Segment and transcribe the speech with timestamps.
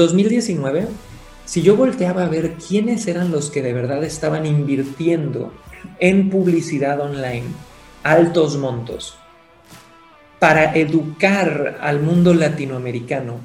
[0.00, 0.86] 2019,
[1.44, 5.52] si yo volteaba a ver quiénes eran los que de verdad estaban invirtiendo
[5.98, 7.44] en publicidad online,
[8.02, 9.18] altos montos,
[10.38, 13.40] para educar al mundo latinoamericano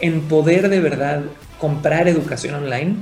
[0.00, 1.22] en poder de verdad
[1.60, 2.96] comprar educación online,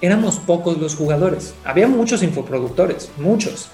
[0.00, 1.54] éramos pocos los jugadores.
[1.64, 3.68] Había muchos infoproductores, muchos,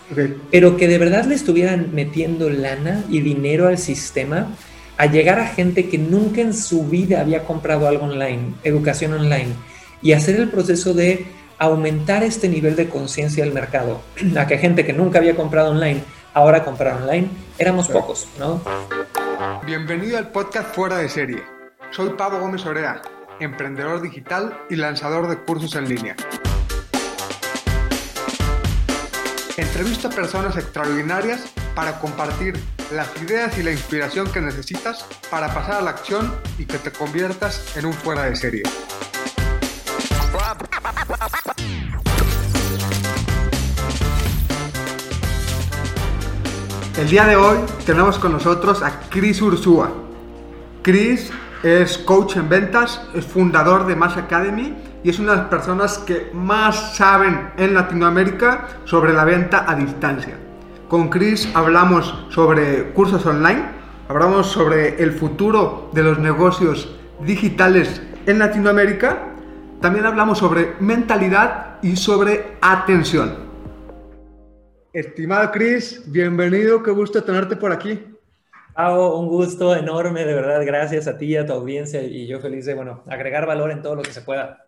[0.50, 4.48] pero que de verdad le estuvieran metiendo lana y dinero al sistema
[4.98, 9.52] a llegar a gente que nunca en su vida había comprado algo online, educación online,
[10.02, 11.26] y hacer el proceso de
[11.58, 14.00] aumentar este nivel de conciencia del mercado,
[14.38, 16.02] a que gente que nunca había comprado online
[16.34, 18.60] ahora comprar online, éramos pocos, ¿no?
[19.64, 21.42] Bienvenido al podcast Fuera de Serie.
[21.90, 23.00] Soy Pablo Gómez Orea,
[23.40, 26.16] emprendedor digital y lanzador de cursos en línea.
[29.56, 32.58] Entrevisto a personas extraordinarias para compartir
[32.90, 36.90] las ideas y la inspiración que necesitas para pasar a la acción y que te
[36.90, 38.62] conviertas en un fuera de serie.
[46.98, 49.92] El día de hoy tenemos con nosotros a Chris Ursúa.
[50.82, 51.30] Chris
[51.62, 55.98] es coach en ventas, es fundador de Mass Academy y es una de las personas
[55.98, 60.45] que más saben en Latinoamérica sobre la venta a distancia.
[60.88, 63.64] Con Chris hablamos sobre cursos online,
[64.08, 69.34] hablamos sobre el futuro de los negocios digitales en Latinoamérica,
[69.80, 73.34] también hablamos sobre mentalidad y sobre atención.
[74.92, 78.04] Estimado Chris, bienvenido, qué gusto tenerte por aquí.
[78.72, 82.38] Pau, un gusto enorme, de verdad, gracias a ti y a tu audiencia y yo
[82.38, 84.66] feliz de, bueno, agregar valor en todo lo que se pueda.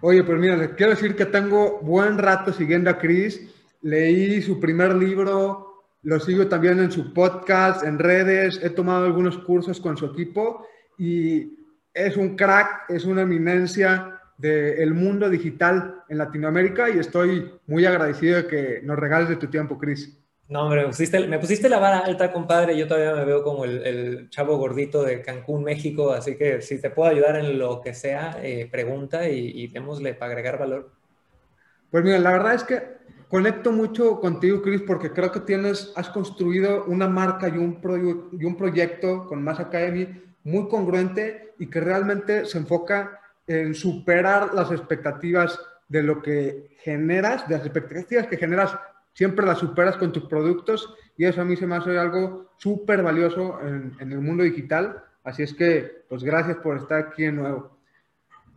[0.00, 3.53] Oye, pues mira, les quiero decir que tengo buen rato siguiendo a Chris
[3.84, 9.36] leí su primer libro, lo sigo también en su podcast, en redes, he tomado algunos
[9.38, 10.66] cursos con su equipo
[10.98, 11.52] y
[11.92, 18.38] es un crack, es una eminencia del mundo digital en Latinoamérica y estoy muy agradecido
[18.38, 20.18] de que nos regales de tu tiempo, Chris.
[20.48, 22.76] No, hombre, me pusiste, me pusiste, la vara alta, compadre.
[22.76, 26.12] Yo todavía me veo como el, chavo gordito de Cancún, México.
[26.12, 30.14] Así que si te puedo ayudar en lo que sea, eh, pregunta y, y démosle
[30.14, 30.90] para agregar valor.
[31.90, 33.03] Pues mira, la verdad es que
[33.34, 37.80] conecto mucho contigo, Chris, porque creo que tienes, has construido una marca y un,
[38.30, 44.54] y un proyecto con Mass Academy muy congruente y que realmente se enfoca en superar
[44.54, 45.58] las expectativas
[45.88, 48.78] de lo que generas, de las expectativas que generas,
[49.14, 53.02] siempre las superas con tus productos y eso a mí se me hace algo súper
[53.02, 55.02] valioso en, en, el mundo digital.
[55.24, 57.76] Así es que, pues gracias por estar aquí de nuevo.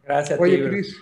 [0.03, 0.39] Gracias.
[0.39, 0.95] Oye, Chris,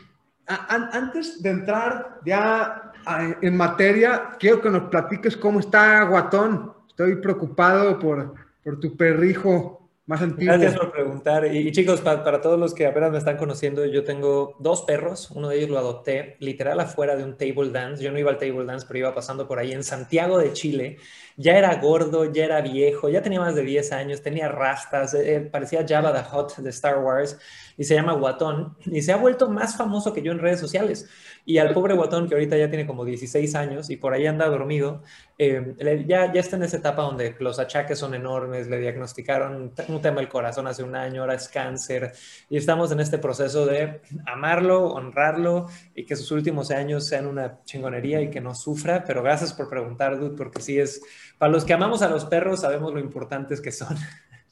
[0.48, 2.94] antes de entrar ya
[3.42, 6.74] en materia, quiero que nos platiques cómo está Guatón.
[6.88, 8.34] Estoy preocupado por,
[8.64, 10.54] por tu perrijo más antiguo.
[10.54, 11.54] Gracias por preguntar.
[11.54, 15.32] Y, chicos, para, todos los que apenas me están conociendo, yo tengo dos perros.
[15.32, 18.04] Uno de ellos lo adopté literal afuera de un table dance.
[18.04, 20.98] Yo no iba al table dance, pero iba pasando por ahí en Santiago de Chile.
[21.38, 25.36] Ya era gordo, ya era viejo, ya tenía más de 10 años, tenía rastas, eh,
[25.36, 27.38] eh, parecía Java the Hot de Star Wars
[27.78, 31.10] y se llama Guatón y se ha vuelto más famoso que yo en redes sociales.
[31.46, 34.48] Y al pobre Guatón, que ahorita ya tiene como 16 años y por ahí anda
[34.48, 35.04] dormido,
[35.38, 35.76] eh,
[36.08, 40.22] ya, ya está en esa etapa donde los achaques son enormes, le diagnosticaron un tema
[40.22, 42.14] del corazón hace un año, ahora es cáncer
[42.50, 47.62] y estamos en este proceso de amarlo, honrarlo y que sus últimos años sean una
[47.66, 49.04] chingonería y que no sufra.
[49.04, 51.02] Pero gracias por preguntar, Dude, porque sí es,
[51.38, 53.96] para los que amamos a los perros sabemos lo importantes que son.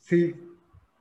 [0.02, 0.36] Sí,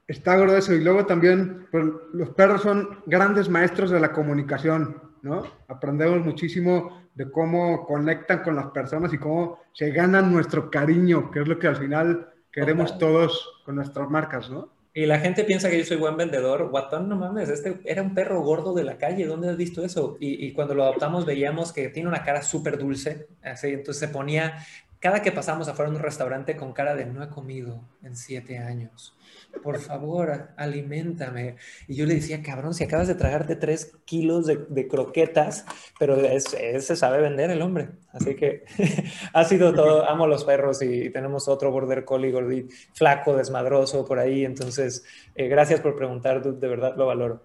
[0.07, 0.73] está grueso.
[0.75, 5.43] Y luego también, pues, los perros son grandes maestros de la comunicación, ¿no?
[5.69, 11.41] Aprendemos muchísimo de cómo conectan con las personas y cómo se ganan nuestro cariño, que
[11.41, 14.71] es lo que al final queremos todos con nuestras marcas, ¿no?
[14.95, 16.69] Y la gente piensa que yo soy buen vendedor.
[16.69, 19.25] Guatón, no mames, este era un perro gordo de la calle.
[19.25, 20.19] ¿Dónde has visto eso?
[20.21, 23.27] Y, y cuando lo adoptamos veíamos que tiene una cara súper dulce.
[23.43, 24.59] Así, entonces se ponía,
[25.03, 28.57] cada que pasamos afuera de un restaurante con cara de no he comido en siete
[28.57, 29.15] años
[29.63, 31.57] por favor, alimentame.
[31.87, 35.65] Y yo le decía, cabrón, si acabas de tragarte tres kilos de, croquetas,
[35.99, 37.91] pero ese se sabe vender el hombre.
[38.13, 38.65] Así que
[39.33, 44.19] ha sido todo, amo los perros y tenemos otro border collie gordito, flaco, desmadroso por
[44.19, 44.45] ahí.
[44.45, 47.43] Entonces, eh, gracias por preguntar, de verdad lo valoro.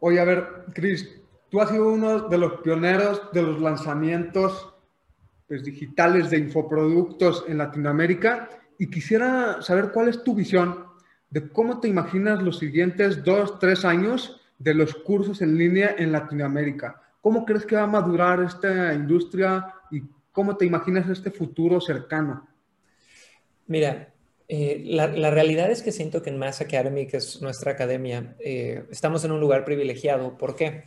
[0.00, 1.08] Oye, a ver, Chris,
[1.50, 4.71] tú has sido uno de los pioneros de los lanzamientos
[5.52, 10.86] pues, digitales de infoproductos en Latinoamérica y quisiera saber cuál es tu visión
[11.28, 16.10] de cómo te imaginas los siguientes dos, tres años de los cursos en línea en
[16.10, 17.02] Latinoamérica.
[17.20, 20.00] ¿Cómo crees que va a madurar esta industria y
[20.32, 22.48] cómo te imaginas este futuro cercano?
[23.66, 24.08] Mira,
[24.48, 28.84] Eh, la, realidad es que siento que en Mass Academy, que es nuestra academia, eh,
[28.90, 30.36] estamos en un lugar privilegiado.
[30.36, 30.84] ¿Por qué?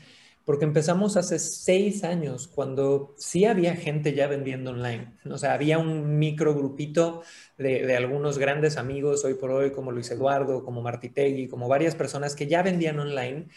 [0.66, 5.18] Empezamos hace seis años, cuando sí había gente ya vendiendo online.
[5.30, 7.24] O sea, había un micro grupito
[7.58, 12.36] de, algunos grandes amigos hoy por hoy, como Luis Eduardo, como Martitegui, como varias personas
[12.36, 13.48] que ya vendían online.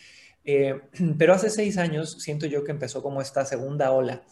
[0.45, 0.81] Eh,
[1.19, 4.23] pero hace seis años siento yo que empezó como esta segunda ola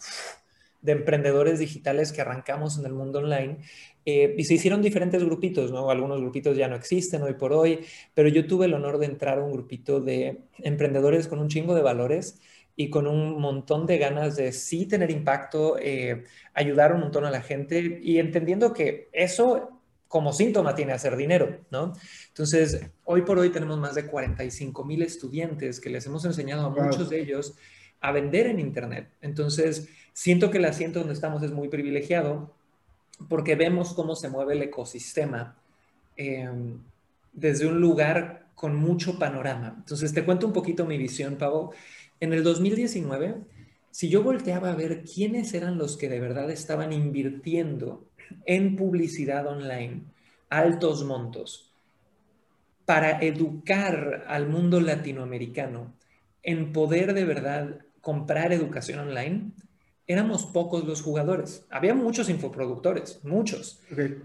[0.81, 3.59] de emprendedores digitales que arrancamos en el mundo online
[4.05, 5.89] eh, y se hicieron diferentes grupitos, ¿no?
[5.89, 7.79] Algunos grupitos ya no existen hoy por hoy,
[8.13, 11.75] pero yo tuve el honor de entrar a un grupito de emprendedores con un chingo
[11.75, 12.39] de valores
[12.75, 17.31] y con un montón de ganas de sí tener impacto, eh, ayudar un montón a
[17.31, 21.93] la gente y entendiendo que eso como síntoma tiene hacer dinero, ¿no?
[22.29, 26.69] Entonces, hoy por hoy tenemos más de 45 mil estudiantes que les hemos enseñado a
[26.69, 27.55] muchos de ellos
[27.99, 29.09] a vender en Internet.
[29.21, 32.51] Entonces, siento que el asiento donde estamos es muy privilegiado
[33.29, 35.55] porque vemos cómo se mueve el ecosistema
[36.15, 36.79] em,
[37.33, 39.75] desde un lugar con mucho panorama.
[39.77, 41.71] Entonces, te cuento un poquito mi visión, Pavo.
[42.19, 43.35] En el 2019,
[43.91, 48.07] si yo volteaba a ver quiénes eran los que de verdad estaban invirtiendo
[48.47, 50.01] en publicidad online,
[50.49, 51.75] altos montos,
[52.85, 55.93] para educar al mundo latinoamericano
[56.41, 59.51] en poder de verdad comprar educación online,
[60.07, 61.65] éramos pocos los jugadores.
[61.69, 63.81] Había muchos infoproductores, muchos,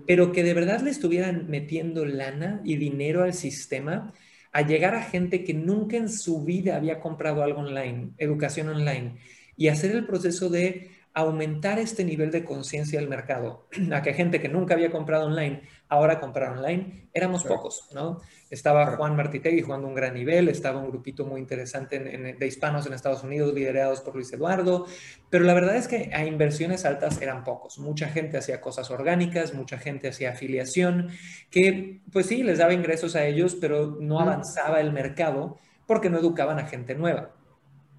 [0.07, 4.13] pero que de verdad le estuvieran metiendo lana y dinero al sistema
[4.53, 9.17] a llegar a gente que nunca en su vida había comprado algo online, educación online,
[9.57, 14.41] y hacer el proceso de aumentar este nivel de conciencia del mercado, a que gente
[14.41, 15.63] que nunca había comprado online
[15.93, 18.23] ahora comprar online, éramos pocos, ¿no?
[18.49, 22.95] Estaba Juan Martitegui jugando un gran nivel, estaba un grupito muy interesante de hispanos en
[22.95, 24.87] Estados Unidos liderados por Luis Eduardo,
[25.29, 27.79] pero la verdad es que a inversiones altas eran pocos.
[27.79, 31.11] Mucha gente hacía cosas orgánicas, mucha gente hacía afiliación,
[31.51, 36.19] que pues sí, les daba ingresos a ellos, pero no avanzaba el mercado porque no
[36.19, 37.35] educaban a gente nueva.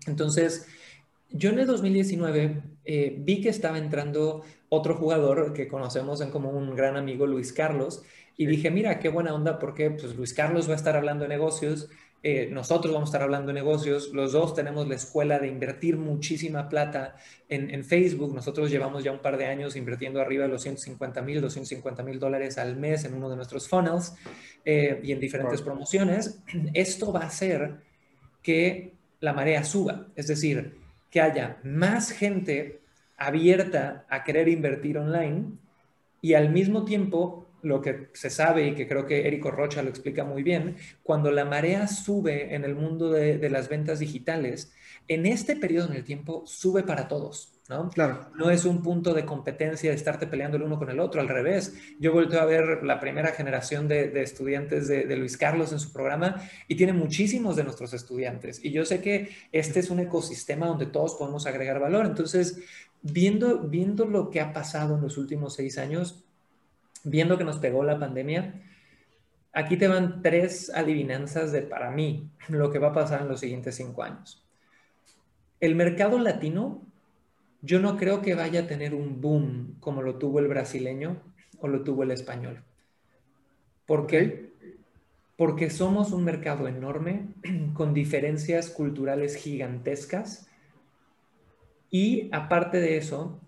[0.07, 0.67] Entonces,
[1.33, 6.51] yo en el 2019 eh, vi que estaba entrando otro jugador que conocemos en como
[6.51, 8.03] un gran amigo, Luis Carlos,
[8.37, 11.29] y dije, mira, qué buena onda, porque pues Luis Carlos va a estar hablando de
[11.29, 11.89] negocios,
[12.21, 15.97] eh, nosotros vamos a estar hablando de negocios, los dos tenemos la escuela de invertir
[15.97, 17.15] muchísima plata
[17.49, 21.41] en, Facebook, nosotros llevamos ya un par de años invirtiendo arriba de los 150 mil,
[21.41, 24.15] 250 mil dólares al mes en uno de nuestros funnels
[24.65, 26.39] eh, y en diferentes promociones.
[26.73, 27.75] Esto va a hacer
[28.41, 30.82] que la marea suba, es decir,
[31.13, 32.81] que haya más gente
[33.17, 35.59] abierta a querer invertir online
[36.23, 39.89] y al mismo tiempo lo que se sabe y que creo que Érico Rocha lo
[39.89, 44.73] explica muy bien, cuando la marea sube en el mundo de, de las ventas digitales,
[45.07, 47.53] en este periodo en el tiempo sube para todos.
[47.69, 47.89] ¿no?
[47.89, 48.27] Claro.
[48.35, 51.29] No es un punto de competencia de estarte peleando el uno con el otro, al
[51.29, 51.73] revés.
[51.99, 56.41] Yo vuelto a ver la primera generación de, estudiantes de, Luis Carlos en su programa
[56.67, 58.63] y tiene muchísimos de nuestros estudiantes.
[58.63, 62.05] Y yo sé que este es un ecosistema donde todos podemos agregar valor.
[62.05, 62.59] Entonces,
[63.03, 66.23] viendo, viendo lo que ha pasado en los últimos seis años,
[67.03, 68.61] viendo que nos pegó la pandemia,
[69.51, 73.41] aquí te van tres adivinanzas de, para mí, lo que va a pasar en los
[73.41, 74.43] siguientes cinco años.
[75.59, 76.81] El mercado latino
[77.61, 81.21] yo no creo que vaya a tener un boom como lo tuvo el brasileño
[81.59, 82.63] o lo tuvo el español.
[83.85, 84.51] ¿Por qué?
[85.37, 87.27] Porque somos un mercado enorme,
[87.73, 90.47] con diferencias culturales gigantescas
[91.93, 93.39] y aparte de eso,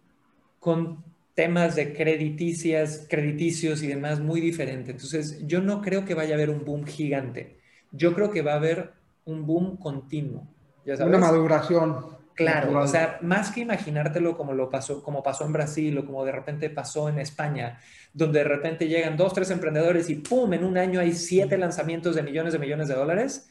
[0.60, 4.90] con temas de crediticias, crediticios y demás muy diferentes.
[4.94, 7.58] Entonces, yo no creo que vaya a haber un boom gigante.
[7.92, 8.94] Yo creo que va a haber
[9.26, 10.48] un boom continuo.
[10.86, 12.06] Una maduración.
[12.36, 16.24] Claro, o sea, más que imaginártelo como lo pasó, como pasó en Brasil o como
[16.24, 17.80] de repente pasó en España,
[18.14, 20.54] donde de repente llegan dos, tres emprendedores y ¡pum!
[20.54, 23.50] En un año hay siete lanzamientos de millones de millones de dólares.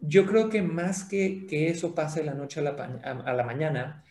[0.00, 3.42] Yo creo que más que que eso pase de la noche a la, a la
[3.42, 4.02] mañana,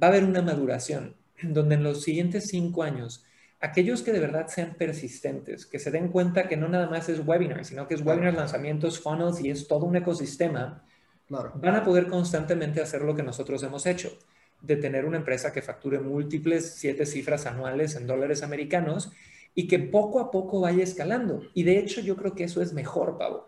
[0.00, 3.24] va a haber una maduración, donde en los siguientes cinco años,
[3.60, 7.26] aquellos que de verdad sean persistentes, que se den cuenta que no nada más es
[7.26, 10.84] webinar, sino que es webinar, lanzamientos, funnels y es todo un ecosistema,
[11.28, 14.10] van a poder constantemente hacer lo que nosotros hemos hecho,
[14.60, 19.12] de tener una empresa que facture múltiples siete cifras anuales en dólares americanos
[19.54, 21.42] y que poco a poco vaya escalando.
[21.54, 23.44] Y de hecho yo creo que eso es mejor, Pau.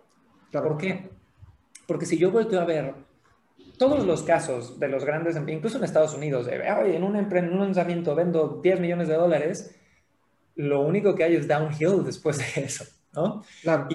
[0.50, 1.10] ¿Por qué?
[1.86, 2.94] Porque si yo vuelto a ver
[3.78, 7.60] todos los casos de los grandes, incluso en Estados Unidos, de, en un, en un
[7.60, 9.74] lanzamiento vendo 10 millones de dólares,
[10.56, 12.84] lo único que hay es downhill después de eso.
[13.14, 13.44] ¿no?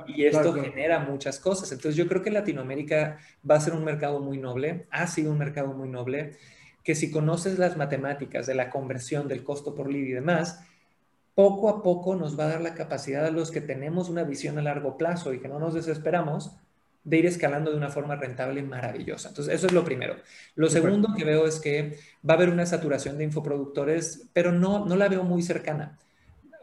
[0.08, 1.72] y, esto genera muchas cosas.
[1.72, 3.18] Entonces yo creo que Latinoamérica
[3.50, 6.38] va a ser un mercado muy noble, ha sido un mercado muy noble,
[6.84, 10.64] que si conoces las matemáticas de la conversión, del costo por lead y demás,
[11.36, 14.58] poco a poco nos va a dar la capacidad a los que tenemos una visión
[14.58, 16.52] a largo plazo y que no nos desesperamos
[17.04, 19.30] de ir escalando de una forma rentable y maravillosa.
[19.30, 20.16] Entonces, eso es lo primero.
[20.56, 24.86] Lo segundo que veo es que va a haber una saturación de infoproductores, pero no,
[24.86, 25.98] no la veo muy cercana.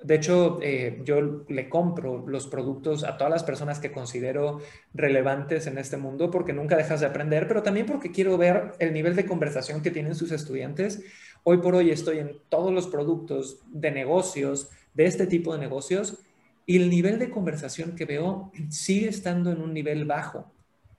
[0.02, 4.60] De hecho, eh, yo le compro los productos a todas las personas que considero
[4.94, 8.92] relevantes en este mundo porque nunca dejas de aprender, pero también porque quiero ver el
[8.92, 11.02] nivel de conversación que tienen sus estudiantes.
[11.44, 16.18] Hoy por hoy estoy en todos los productos de negocios, de este tipo de negocios,
[16.66, 20.52] y el nivel de conversación que veo sigue estando en un nivel bajo,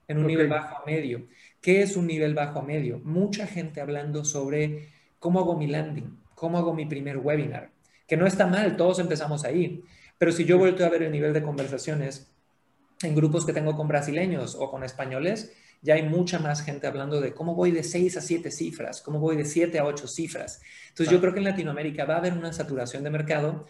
[0.08, 1.28] en un nivel bajo a medio.
[1.60, 3.00] ¿Qué es un nivel bajo a medio?
[3.04, 4.88] Mucha gente hablando sobre
[5.20, 7.72] cómo hago mi landing, cómo hago mi primer webinar,
[8.08, 9.84] que no está mal, todos empezamos ahí.
[10.18, 12.32] Pero si yo vuelto a ver el nivel de conversaciones
[13.04, 17.22] en grupos que tengo con brasileños o con españoles, ya hay mucha más gente hablando
[17.22, 20.62] de cómo voy de 6 a 7 cifras, cómo voy de 7 a 8 cifras.
[20.90, 23.66] Entonces yo creo que en Latinoamérica va a haber una saturación de mercado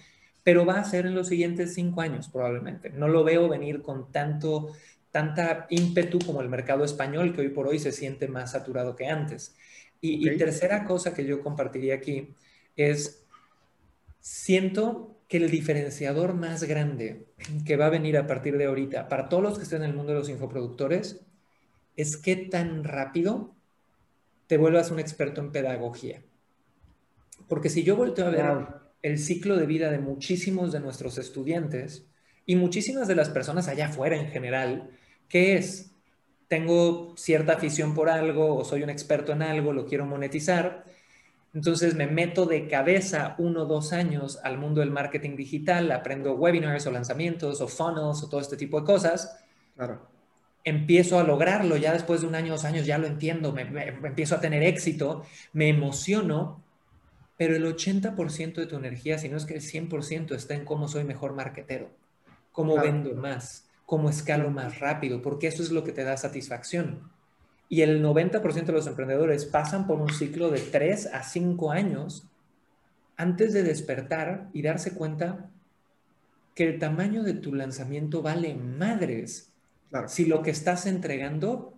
[0.47, 2.89] pero va a ser en los siguientes cinco años probablemente.
[2.89, 4.71] No lo veo venir con tanto,
[5.11, 9.07] tanta ímpetu como el mercado español, que hoy por hoy se siente más saturado que
[9.07, 9.57] antes.
[9.99, 12.33] Y, y tercera cosa que yo compartiría aquí
[12.77, 13.25] es,
[14.21, 17.27] siento que el diferenciador más grande
[17.65, 19.97] que va a venir a partir de ahorita para todos los que estén en el
[19.97, 21.25] mundo de los infoproductores
[21.97, 23.53] es qué tan rápido
[24.47, 26.23] te vuelvas un experto en pedagogía.
[27.49, 32.05] Porque si yo vuelto a ver el ciclo de vida de muchísimos de nuestros estudiantes
[32.45, 34.89] y muchísimas de las personas allá afuera en general,
[35.29, 35.91] que es,
[36.47, 40.85] tengo cierta afición por algo o soy un experto en algo, lo quiero monetizar,
[41.53, 46.33] entonces me meto de cabeza uno o dos años al mundo del marketing digital, aprendo
[46.33, 49.43] webinars o lanzamientos o funnels o todo este tipo de cosas.
[49.75, 50.07] Claro.
[50.63, 54.35] Empiezo a lograrlo, ya después de un año, dos años ya lo entiendo, me empiezo
[54.35, 55.23] a tener éxito,
[55.53, 56.61] me emociono
[57.37, 60.87] pero el 80% de tu energía, si no es que el 100%, está en cómo
[60.87, 61.89] soy mejor marketero,
[62.51, 67.11] cómo vendo más, cómo escalo más rápido, porque eso es lo que te da satisfacción.
[67.69, 72.25] Y el 90% de los emprendedores pasan por un ciclo de 3 a 5 años
[73.17, 75.49] antes de despertar y darse cuenta
[76.55, 79.51] que el tamaño de tu lanzamiento vale madres.
[80.07, 81.73] Si lo que estás entregando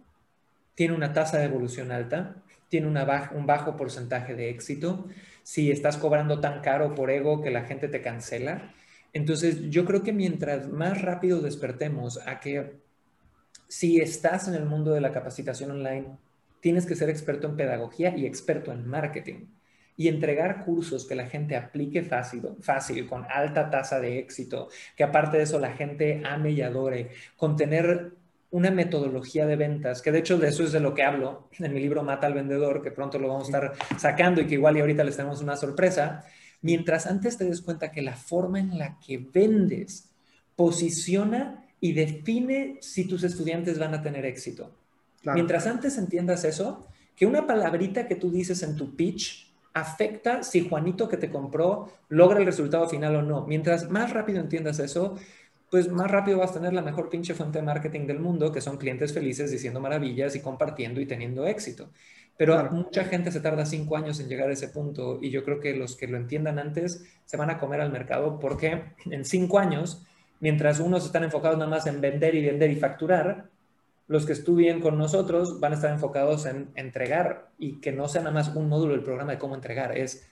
[0.76, 2.36] tiene una tasa de evolución alta,
[2.70, 5.08] tiene una un bajo porcentaje de éxito,
[5.44, 8.74] si estás cobrando tan caro por ego que la gente te cancela.
[9.14, 12.80] Entonces, yo creo que mientras más rápido despertemos a que
[13.68, 16.18] si estás en el mundo de la capacitación online,
[16.60, 19.48] tienes que ser experto en pedagogía y experto en marketing
[19.96, 25.04] y entregar cursos que la gente aplique fácil, fácil, con alta tasa de éxito, que
[25.04, 28.14] aparte de eso la gente ame y adore, con tener
[28.52, 31.74] una metodología de ventas, que de hecho de eso es de lo que hablo en
[31.74, 34.78] mi libro Mata al Vendedor, que pronto lo vamos a estar sacando y que igual
[34.78, 36.26] y ahorita les tenemos una sorpresa,
[36.62, 40.10] mientras antes te des cuenta que la forma en la que vendes
[40.56, 44.72] posiciona y define si tus estudiantes van a tener éxito.
[45.24, 50.68] Mientras antes entiendas eso, que una palabrita que tú dices en tu pitch afecta si
[50.68, 53.46] Juanito que te compró logra el resultado final o no.
[53.46, 55.16] Mientras más rápido entiendas eso,
[55.70, 58.62] pues más rápido vas a tener la mejor pinche fuente de marketing del mundo, que
[58.62, 61.90] son clientes felices diciendo maravillas y compartiendo y teniendo éxito.
[62.38, 65.60] Pero mucha gente se tarda cinco años en llegar a ese punto y yo creo
[65.60, 69.60] que los que lo entiendan antes se van a comer al mercado porque en cinco
[69.60, 70.06] años,
[70.40, 73.50] mientras unos están enfocados nada más en vender y vender y facturar,
[74.08, 78.22] los que estudien con nosotros van a estar enfocados en entregar y que no sea
[78.22, 80.28] nada más un módulo del programa de cómo entregar, es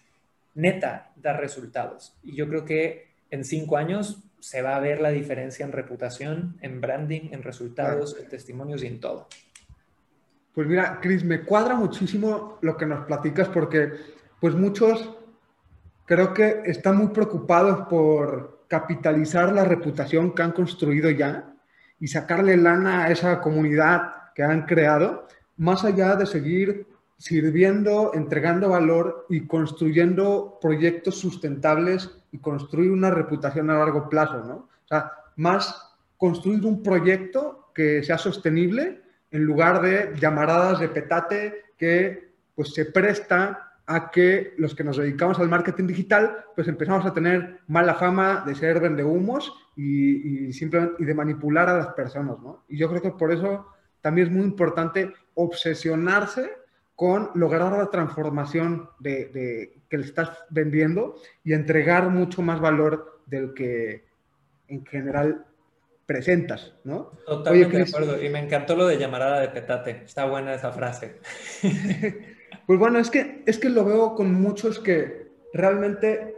[0.56, 2.16] neta dar resultados.
[2.24, 6.58] Y yo creo que en cinco años se va a ver la diferencia en reputación,
[6.62, 9.28] en branding, en resultados, en testimonios y en todo.
[10.54, 13.92] Pues mira, Chris, me cuadra muchísimo lo que nos platicas porque
[14.40, 15.18] pues muchos
[16.06, 21.54] creo que están muy preocupados por capitalizar la reputación que han construido ya
[22.00, 25.28] y sacarle lana a esa comunidad que han creado,
[25.58, 33.70] más allá de seguir sirviendo, entregando valor y construyendo proyectos sustentables y construir una reputación
[33.70, 34.54] a largo plazo, ¿no?
[34.56, 41.66] O sea, más construir un proyecto que sea sostenible en lugar de llamaradas de petate
[41.78, 47.06] que pues se presta a que los que nos dedicamos al marketing digital pues empezamos
[47.06, 51.88] a tener mala fama de ser vendehumos y, y simplemente y de manipular a las
[51.90, 52.64] personas, ¿no?
[52.68, 53.68] Y yo creo que por eso
[54.02, 56.52] también es muy importante obsesionarse
[56.98, 63.54] con lograr la transformación de, que le estás vendiendo y entregar mucho más valor del
[63.54, 64.04] que
[64.68, 65.46] en general
[66.08, 67.12] presentas, ¿no?
[67.28, 68.24] Totalmente de acuerdo.
[68.24, 70.02] Y me encantó lo de llamarada de petate.
[70.06, 71.20] Está buena esa frase.
[72.66, 76.36] pues bueno, es que, es que lo veo con muchos que realmente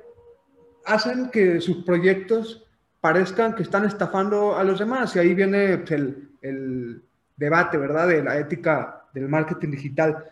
[0.84, 2.68] hacen que sus proyectos
[3.00, 5.16] parezcan que están estafando a los demás.
[5.16, 7.02] Y ahí viene pues, el, el
[7.38, 8.10] debate, ¿verdad?
[8.10, 10.26] De la ética del marketing digital.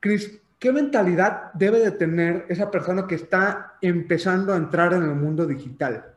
[0.00, 5.14] Chris, ¿qué mentalidad debe de tener esa persona que está empezando a entrar en el
[5.14, 6.14] mundo digital?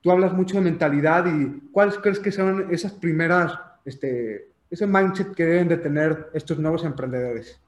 [0.00, 5.34] Tú hablas mucho de mentalidad y ¿cuáles crees que son esas primeras, este, ese mindset
[5.34, 7.60] que deben de tener estos nuevos emprendedores?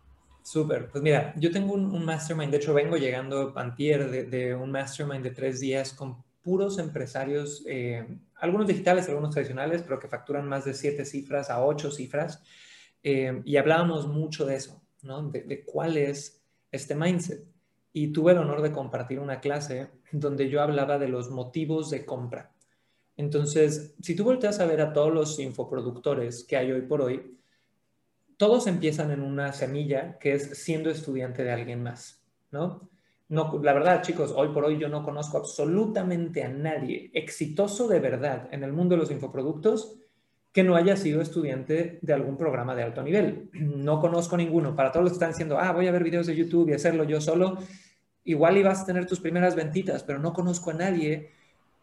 [0.43, 4.71] Súper, pues mira, yo tengo un, mastermind, de hecho vengo llegando antier de, de, un
[4.71, 10.49] mastermind de tres días con puros empresarios, eh, algunos digitales, algunos tradicionales, pero que facturan
[10.49, 12.45] más de siete cifras a ocho cifras.
[13.03, 17.45] Eh, y hablábamos mucho de eso, de, cuál es este mindset.
[17.93, 22.05] Y tuve el honor de compartir una clase donde yo hablaba de los motivos de
[22.05, 22.53] compra.
[23.17, 27.39] Entonces, si tú volteas a ver a todos los infoproductores que hay hoy por hoy,
[28.37, 32.91] todos empiezan en una semilla que es siendo estudiante de alguien más, ¿no?
[33.29, 37.99] No, la verdad, chicos, hoy por hoy yo no conozco absolutamente a nadie exitoso de
[37.99, 39.97] verdad en el mundo de los infoproductos
[40.57, 43.51] que no haya sido estudiante de algún programa de alto nivel.
[43.53, 44.75] No conozco ninguno.
[44.75, 47.05] Para todos los que están diciendo, ah, voy a ver videos de YouTube y hacerlo
[47.05, 47.59] yo solo,
[48.25, 51.29] igual ibas a tener tus primeras ventitas, pero no conozco a nadie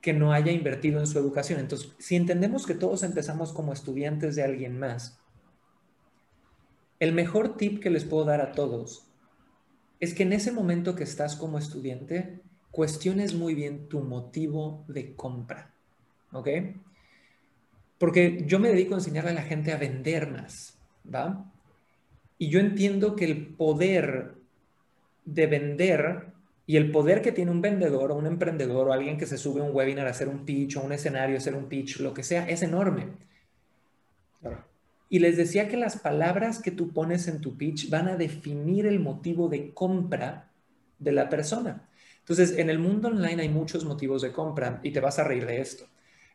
[0.02, 1.60] que no haya invertido en su educación.
[1.60, 5.20] Entonces, si entendemos que todos empezamos como estudiantes de alguien más,
[7.00, 9.06] el mejor tip que les puedo dar a todos
[10.00, 15.16] es que en ese momento que estás como estudiante, cuestiones muy bien tu motivo de
[15.16, 15.76] compra.
[16.32, 16.50] ¿Ok?
[18.04, 21.50] Porque yo me dedico a enseñarle a la gente a vender más, ¿va?
[22.38, 24.34] Y yo entiendo que el poder
[25.24, 26.26] de vender
[26.68, 29.62] y el poder que tiene un vendedor o un emprendedor o alguien que se sube
[29.62, 32.14] a un webinar a hacer un pitch o un escenario a hacer un pitch, lo
[32.14, 33.08] que sea, es enorme.
[35.08, 38.86] Y les decía que las palabras que tú pones en tu pitch van a definir
[38.86, 40.52] el motivo de compra
[41.00, 41.88] de la persona.
[42.20, 45.46] Entonces, en el mundo online hay muchos motivos de compra y te vas a reír
[45.46, 45.86] de esto.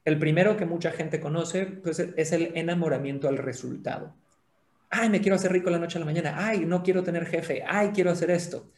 [0.08, 4.14] El primero que mucha gente conoce pues, es el enamoramiento al resultado.
[4.88, 6.34] Ay, me quiero hacer rico la noche a la mañana.
[6.38, 7.62] Ay, no quiero tener jefe.
[7.68, 8.70] Ay, quiero hacer esto.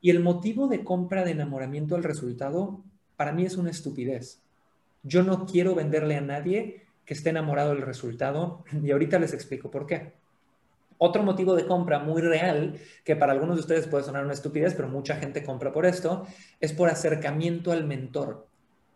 [0.00, 2.82] Y el motivo de compra de enamoramiento al resultado,
[3.14, 4.42] para mí es una estupidez.
[5.04, 9.70] Yo no quiero venderle a nadie que esté enamorado del resultado y ahorita les explico
[9.70, 10.14] por qué.
[11.00, 14.74] Otro motivo de compra muy real, que para algunos de ustedes puede sonar una estupidez,
[14.74, 16.26] pero mucha gente compra por esto,
[16.58, 18.47] es por acercamiento al mentor.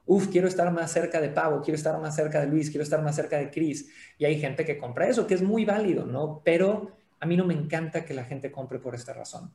[0.05, 3.03] Uf, quiero estar más cerca de Pavo, quiero estar más cerca de Luis, quiero estar
[3.03, 3.89] más cerca de Chris.
[4.19, 6.43] Y hay gente que compra eso, que es muy válido, ¿no?
[6.45, 9.53] Pero a mí no me encanta que la gente compre por esta razón.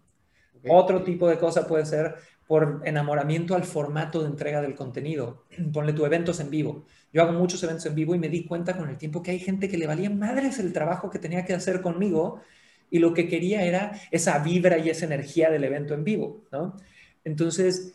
[0.69, 2.15] Otro tipo de cosa puede ser
[2.47, 5.45] por enamoramiento al formato de entrega del contenido.
[5.73, 6.85] Ponle tu eventos en vivo.
[7.11, 9.39] Yo hago muchos eventos en vivo y me di cuenta con el tiempo que hay
[9.39, 12.41] gente que le valía madres el trabajo que tenía que hacer conmigo
[12.89, 16.77] y lo que quería era esa vibra y esa energía del evento en vivo, ¿no?
[17.23, 17.93] Entonces,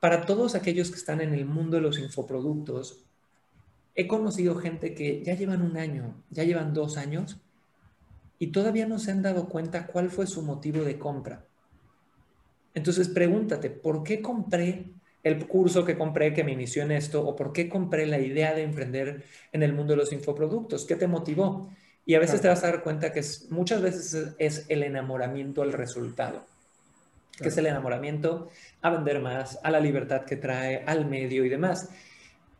[0.00, 3.04] para todos aquellos que están en el mundo de los infoproductos,
[3.94, 7.40] he conocido gente que ya llevan un año, ya llevan dos años
[8.38, 11.44] y todavía no se han dado cuenta cuál fue su motivo de compra.
[12.74, 14.92] Entonces pregúntate, ¿por qué compré
[15.24, 18.54] el curso que compré que me inició en esto o por qué compré la idea
[18.54, 20.84] de emprender en el mundo de los infoproductos?
[20.84, 21.68] ¿Qué te motivó?
[22.06, 25.72] Y a veces te vas a dar cuenta que muchas veces es el enamoramiento al
[25.72, 26.46] resultado,
[27.38, 28.50] que es el enamoramiento
[28.82, 31.90] a vender más, a la libertad que trae, al medio y demás.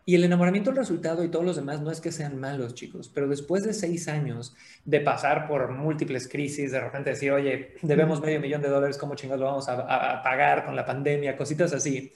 [0.08, 3.10] Y el enamoramiento al resultado y todos los demás no es que sean malos, chicos,
[3.12, 8.22] pero después de seis años de pasar por múltiples crisis, de repente decir, oye, debemos
[8.22, 11.36] medio millón de dólares, ¿cómo chingados lo vamos a, pagar con la pandemia?
[11.36, 12.14] Cositas así.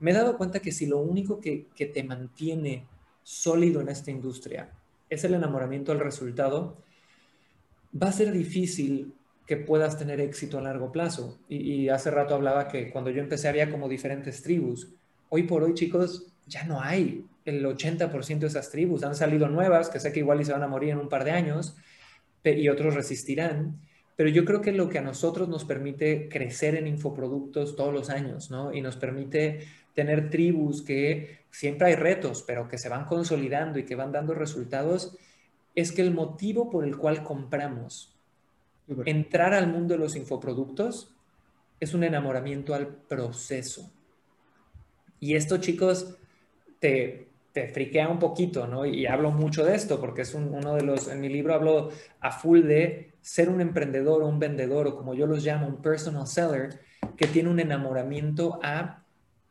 [0.00, 2.86] Me he dado cuenta que si lo único que, que te mantiene
[3.22, 4.70] sólido en esta industria
[5.08, 6.76] es el enamoramiento al resultado,
[7.94, 9.14] va a ser difícil
[9.48, 11.38] que puedas tener éxito a largo plazo.
[11.48, 14.92] Y, hace rato hablaba que cuando yo empecé había como diferentes tribus.
[15.30, 19.04] Hoy por hoy, chicos, ya no hay el 80% de esas tribus.
[19.04, 21.24] Han salido nuevas, que sé que igual y se van a morir en un par
[21.24, 21.76] de años,
[22.44, 23.80] y otros resistirán.
[24.16, 28.10] Pero yo creo que lo que a nosotros nos permite crecer en infoproductos todos los
[28.10, 28.74] años, ¿no?
[28.74, 29.60] Y nos permite
[29.94, 34.34] tener tribus que siempre hay retos, pero que se van consolidando y que van dando
[34.34, 35.16] resultados,
[35.74, 38.17] es que el motivo por el cual compramos
[39.04, 41.14] entrar al mundo de los infoproductos
[41.80, 43.90] es un enamoramiento al proceso.
[45.20, 46.16] Y esto, chicos,
[46.78, 47.26] te,
[47.72, 48.86] friquea un poquito, ¿no?
[48.86, 52.30] Y hablo mucho de esto porque es uno de los, en mi libro hablo a
[52.30, 56.28] full de ser un emprendedor o un vendedor o como yo los llamo, un personal
[56.28, 56.80] seller,
[57.16, 59.04] que tiene un enamoramiento a,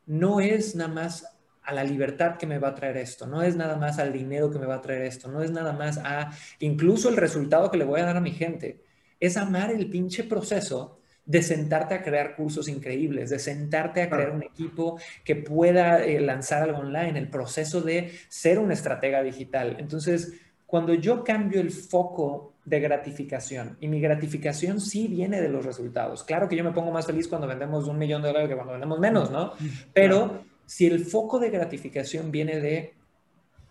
[0.05, 3.57] no es nada más a la libertad que me va a traer esto, no es
[3.57, 6.31] nada más al dinero que me va a traer esto, no es nada más a
[6.59, 8.85] incluso el resultado que le voy a dar a mi gente,
[9.19, 14.31] es amar el pinche proceso de sentarte a crear cursos increíbles, de sentarte a crear
[14.31, 19.75] un equipo que pueda eh, lanzar algo online, el proceso de ser una estratega digital.
[19.77, 20.33] Entonces,
[20.65, 26.23] cuando yo cambio el foco de gratificación y mi gratificación sí viene de los resultados.
[26.23, 28.73] Claro que yo me pongo más feliz cuando vendemos un millón de dólares que cuando
[28.73, 29.53] vendemos menos, ¿no?
[29.93, 32.93] Pero si el foco de gratificación viene de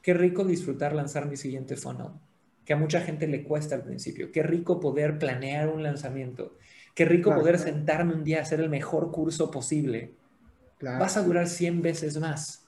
[0.03, 2.09] qué rico disfrutar lanzar mi siguiente funnel,
[2.67, 6.59] que a mucha gente le cuesta al principio, qué rico poder planear un lanzamiento,
[6.95, 10.15] qué rico poder sentarme un día a hacer el mejor curso posible.
[10.81, 12.65] Vas a durar 100 veces más.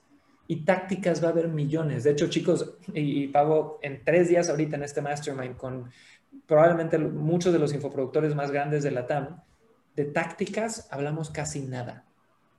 [0.46, 2.04] Y tácticas va a haber millones.
[2.04, 5.90] De hecho, chicos, y, y pago en tres días ahorita en este mastermind con
[6.46, 9.42] probablemente muchos de los infoproductores más grandes de la TAM,
[9.96, 12.06] de tácticas hablamos casi nada.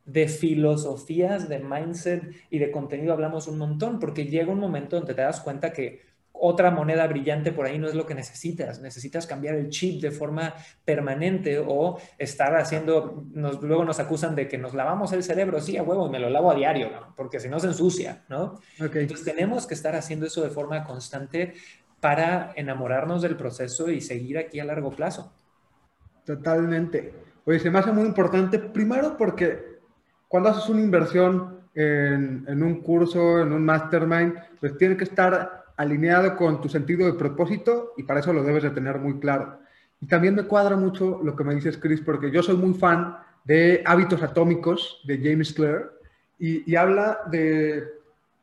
[0.06, 5.14] De filosofías, de mindset y de contenido hablamos un montón, porque llega un momento donde
[5.14, 6.09] te das cuenta que
[6.40, 8.80] otra moneda brillante por ahí no es lo que necesitas.
[8.80, 10.54] Necesitas cambiar el chip de forma
[10.86, 15.84] permanente o estar haciendo, luego nos acusan de que nos lavamos el cerebro, sí, a
[15.84, 18.60] huevo, y me lo lavo a diario, porque si no se ensucia, ¿no?
[18.80, 21.54] Entonces tenemos que estar haciendo eso de forma constante
[22.00, 25.34] para enamorarnos del proceso y seguir aquí a largo plazo.
[26.26, 27.14] Totalmente.
[27.46, 29.80] Oye, se me hace muy importante, primero porque
[30.28, 35.59] cuando haces una inversión en, en un curso, en un mastermind, pues tiene que estar
[35.80, 39.60] alineado con tu sentido de propósito y para eso lo debes de tener muy claro.
[40.02, 43.16] Y también me cuadra mucho lo que me dices, Chris, porque yo soy muy fan
[43.46, 45.90] de Hábitos Atómicos de James Clear
[46.38, 47.88] y, habla de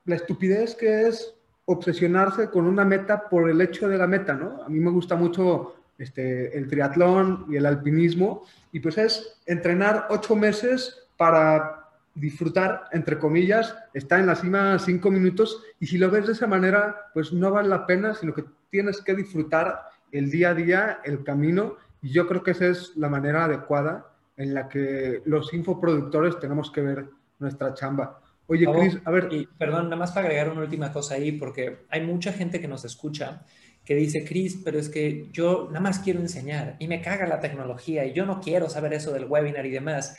[0.06, 1.34] la estupidez que es
[1.66, 4.62] obsesionarse con una meta por el hecho de la meta, ¿no?
[4.64, 10.06] A mí me gusta mucho este, el triatlón y el alpinismo, y pues es entrenar
[10.08, 11.85] ocho meses para
[12.16, 16.46] disfrutar, entre comillas, está en la cima cinco minutos, y si lo ves de esa
[16.46, 21.00] manera, pues no vale la pena, sino que tienes que disfrutar el día a día,
[21.04, 25.52] el camino, y yo creo que esa es la manera adecuada en la que los
[25.54, 27.06] infoproductores tenemos que ver
[27.38, 28.20] nuestra chamba.
[28.48, 29.28] Oye, Cris, a ver.
[29.32, 32.68] Y, perdón, nada más para agregar una última cosa ahí, porque hay mucha gente que
[32.68, 33.42] nos escucha
[33.84, 37.40] que dice, Cris, pero es que yo nada más quiero enseñar y me caga la
[37.40, 40.16] tecnología y yo no quiero saber eso del webinar y demás.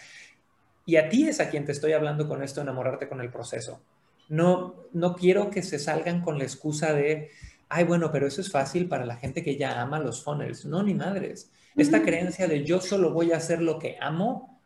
[0.88, 3.82] Y a ti es a quien te estoy hablando con esto, enamorarte con el proceso.
[4.30, 7.30] No, no quiero que se salgan con la excusa de,
[7.67, 10.63] ay, bueno, pero eso es fácil para la gente que ya ama los funnels.
[10.65, 11.52] No, ni madres.
[11.76, 14.60] Esta creencia de yo solo voy a hacer lo que amo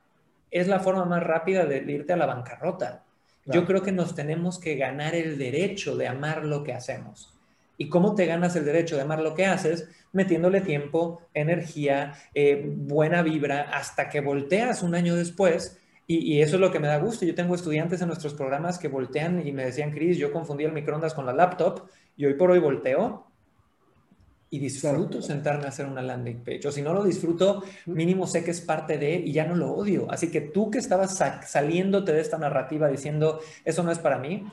[0.51, 3.03] es la forma más rápida de irte a la bancarrota.
[3.47, 7.33] Yo creo que nos tenemos que ganar el derecho de amar lo que hacemos.
[7.77, 9.89] ¿Y cómo te ganas el derecho de amar lo que haces?
[10.13, 15.80] Metiéndole tiempo, energía, eh, buena vibra, hasta que volteas un año después.
[16.07, 17.25] Y, y, eso es lo que me da gusto.
[17.25, 20.73] Yo tengo estudiantes en nuestros programas que voltean y me decían, Cris, yo confundí el
[20.73, 21.87] microondas con la laptop
[22.17, 23.31] y hoy por hoy volteo
[24.53, 26.67] y disfruto sentarme a hacer una landing page.
[26.67, 29.71] O si no lo disfruto, mínimo sé que es parte de y ya no lo
[29.71, 30.11] odio.
[30.11, 34.45] Así que tú que estabas saliéndote de esta narrativa diciendo, eso no es para mí,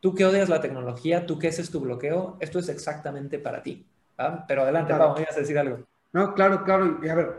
[0.00, 3.62] tú que odias la tecnología, tú que ese es tu bloqueo, esto es exactamente para
[3.62, 3.86] ti.
[4.46, 5.78] Pero adelante, vamos, a decir algo.
[6.12, 6.98] No, claro, claro.
[7.02, 7.36] Y a ver,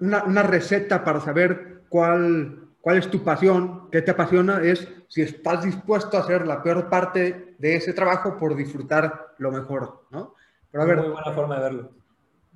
[0.00, 5.22] una, una receta para saber cuál, cuál es tu pasión, qué te apasiona, es si
[5.22, 10.34] estás dispuesto a hacer la peor parte de ese trabajo por disfrutar lo mejor, ¿no?
[10.70, 11.90] Pero a ver, Muy buena forma de verlo.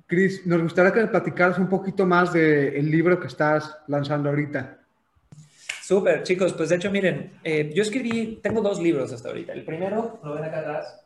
[0.05, 4.79] Cris, nos gustaría que platicaras un poquito más del libro que estás lanzando ahorita.
[5.81, 6.53] Súper, chicos.
[6.53, 9.53] Pues de hecho, miren, eh, yo escribí, tengo dos libros hasta ahorita.
[9.53, 11.01] El primero, lo ven acá atrás,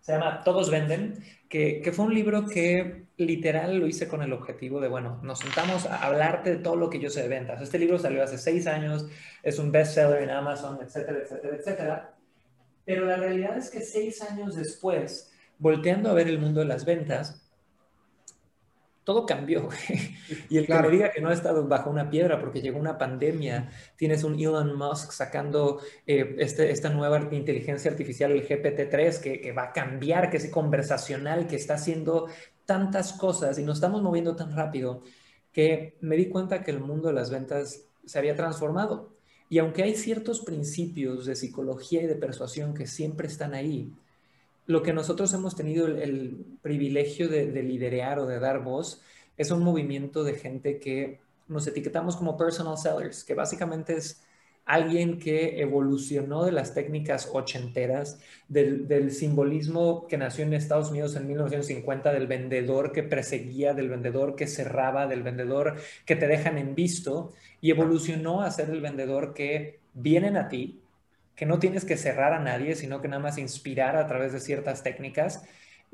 [0.00, 4.32] se llama Todos Venden, que, que, fue un libro que literal lo hice con el
[4.32, 7.62] objetivo de, bueno, nos sentamos a hablarte de todo lo que yo sé de ventas.
[7.62, 9.06] Este libro salió hace seis años,
[9.42, 12.14] es un bestseller en Amazon, etcétera, etcétera, etcétera.
[12.84, 16.84] Pero la realidad es que seis años después, volteando a ver el mundo de las
[16.84, 17.40] ventas,
[19.04, 19.68] todo cambió.
[20.48, 22.98] y el que me diga que no ha estado bajo una piedra porque llegó una
[22.98, 29.40] pandemia, tienes un Elon Musk sacando eh, este, esta nueva inteligencia artificial, el GPT-3, que,
[29.40, 32.28] que, va a cambiar, que es conversacional, que está haciendo
[32.66, 35.02] tantas cosas y nos estamos moviendo tan rápido
[35.52, 39.10] que me di cuenta que el mundo de las ventas se había transformado.
[39.48, 43.92] Y aunque hay ciertos principios de psicología y de persuasión que siempre están ahí,
[44.66, 49.02] lo que nosotros hemos tenido el, privilegio de, de, liderar o de dar voz
[49.36, 54.23] es un movimiento de gente que nos etiquetamos como personal sellers, que básicamente es
[54.64, 61.26] alguien que evolucionó de las técnicas ochenteras, del, simbolismo que nació en Estados Unidos en
[61.26, 66.74] 1950, del vendedor que perseguía, del vendedor que cerraba, del vendedor que te dejan en
[66.74, 70.80] visto, y evolucionó a ser el vendedor que vienen a ti,
[71.36, 74.40] que no tienes que cerrar a nadie, sino que nada más inspirar a través de
[74.40, 75.44] ciertas técnicas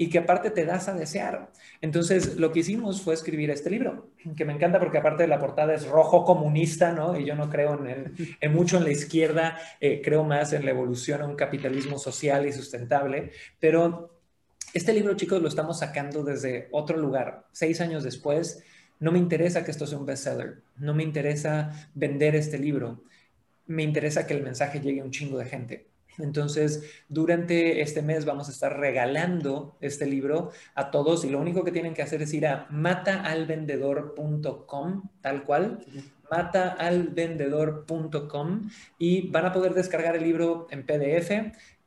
[0.00, 1.52] y que aparte te das a desear.
[1.82, 5.38] Entonces, lo que hicimos fue escribir este libro, que me encanta porque aparte de la
[5.38, 7.20] portada es rojo comunista, ¿no?
[7.20, 11.20] Y yo no creo en, mucho en la izquierda, eh, creo más en la evolución
[11.20, 14.18] a un capitalismo social y sustentable, pero
[14.72, 18.64] este libro, chicos, lo estamos sacando desde otro lugar, seis años después.
[19.00, 23.04] No me interesa que esto sea un bestseller, no me interesa vender este libro,
[23.66, 25.89] me interesa que el mensaje llegue a un chingo de gente.
[26.22, 31.64] Entonces, durante este mes vamos a estar regalando este libro a todos y lo único
[31.64, 35.80] que tienen que hacer es ir a mataalvendedor.com, tal cual,
[36.30, 41.30] mataalvendedor.com y van a poder descargar el libro en PDF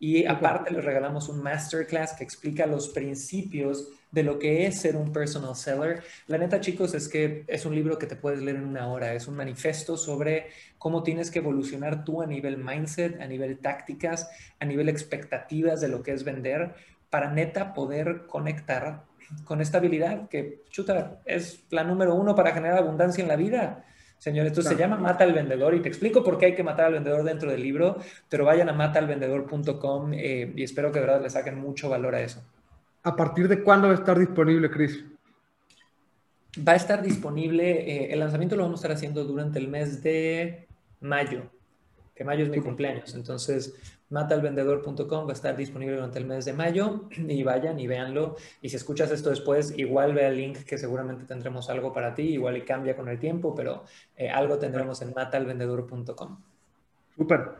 [0.04, 4.98] y aparte les regalamos un masterclass que explica los principios de lo que es ser
[4.98, 6.04] un personal seller.
[6.28, 9.14] La neta, chicos, es que es un libro que te puedes leer en una hora.
[9.14, 14.30] Es un manifiesto sobre cómo tienes que evolucionar tú a nivel mindset, a nivel tácticas,
[14.60, 16.76] a nivel expectativas de lo que es vender,
[17.10, 19.06] para neta poder conectar
[19.46, 23.86] con esta habilidad que, chuta, es la número uno para generar abundancia en la vida.
[24.24, 26.86] Señor, esto se llama Mata al Vendedor y te explico por qué hay que matar
[26.86, 27.98] al vendedor dentro del libro,
[28.30, 32.22] pero vayan a mataalvendedor.com eh, y espero que de verdad le saquen mucho valor a
[32.22, 32.42] eso.
[33.04, 35.04] ¿A partir de cuándo va a estar disponible, Chris?
[36.58, 40.02] Va a estar disponible, eh, el lanzamiento lo vamos a estar haciendo durante el mes
[40.02, 40.68] de
[41.02, 41.42] mayo,
[42.16, 43.16] que mayo es mi cumpleaños.
[43.16, 43.76] Entonces,
[44.14, 48.38] matalvendedor.com va a estar disponible durante el mes de mayo y vayan y véanlo.
[48.62, 52.24] Y si escuchas esto después, igual ve el link que seguramente tendremos algo para ti,
[52.24, 53.84] igual y cambia con el tiempo, pero
[54.16, 56.38] eh, algo tendremos en matalvendedor.com.
[57.18, 57.52] Súper.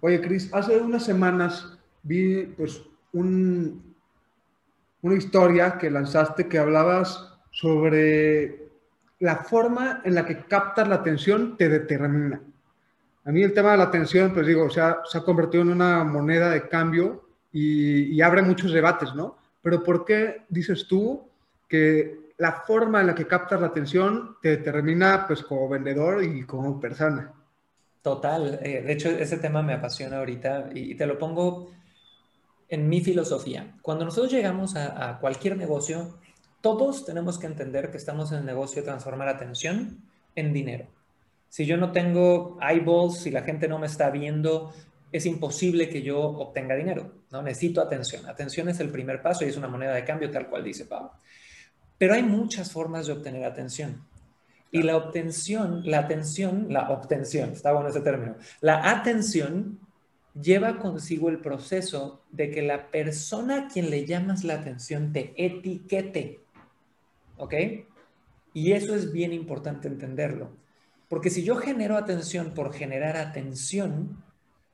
[0.00, 2.82] Oye, Chris, hace unas semanas vi pues
[3.12, 3.94] un,
[5.02, 8.70] una historia que lanzaste que hablabas sobre
[9.18, 12.40] la forma en la que captas la atención te determina.
[13.30, 15.70] A mí el tema de la atención, pues digo, se ha, se ha convertido en
[15.70, 19.38] una moneda de cambio y, abre muchos debates, ¿no?
[19.62, 21.30] Pero ¿por qué dices tú
[21.68, 26.42] que la forma en la que captas la atención te determina pues como vendedor y
[26.42, 27.32] como persona?
[28.02, 31.70] Total, eh, de hecho ese tema me apasiona ahorita y te lo pongo
[32.68, 33.76] en mi filosofía.
[33.80, 36.18] Cuando nosotros llegamos a, cualquier negocio,
[36.60, 39.98] todos tenemos que entender que estamos en el negocio de transformar atención
[40.34, 40.88] en dinero.
[41.50, 44.72] Si yo no tengo eyeballs, si la gente no me está viendo,
[45.10, 47.12] es imposible que yo obtenga dinero.
[47.32, 47.42] ¿no?
[47.42, 48.24] Necesito atención.
[48.26, 51.10] Atención es el primer paso y es una moneda de cambio, tal cual dice Pablo.
[51.98, 54.06] Pero hay muchas formas de obtener atención.
[54.70, 59.80] Y la obtención, la atención, la obtención, está bueno ese término, la atención
[60.40, 65.34] lleva consigo el proceso de que la persona a quien le llamas la atención te
[65.36, 66.38] etiquete.
[67.36, 67.54] ¿Ok?
[68.54, 70.59] Y eso es bien importante entenderlo.
[71.10, 74.22] Porque si yo genero atención por generar atención,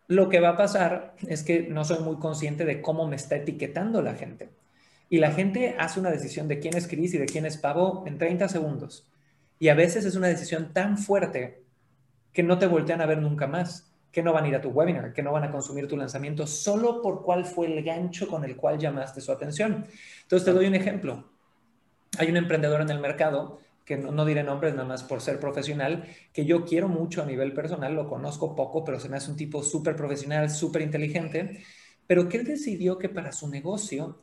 [0.06, 3.36] lo que va a pasar es que no soy muy consciente de cómo me está
[3.36, 4.50] etiquetando la gente.
[5.08, 8.04] Y la gente hace una decisión de quién es Cris y de quién es Pavo
[8.06, 9.08] en 30 segundos.
[9.58, 11.62] Y a veces es una decisión tan fuerte
[12.34, 14.68] que no te voltean a ver nunca más que no van a ir a tu
[14.68, 18.44] webinar, que no van a consumir tu lanzamiento solo por cuál fue el gancho con
[18.44, 19.86] el cual llamaste su atención.
[20.20, 21.30] Entonces te doy un ejemplo.
[22.18, 26.04] Hay un emprendedor en el mercado que no, diré nombres nada más por ser profesional,
[26.32, 29.36] que yo quiero mucho a nivel personal, lo conozco poco, pero se me hace un
[29.36, 31.62] tipo súper profesional, súper inteligente,
[32.06, 34.20] pero que él decidió que para su negocio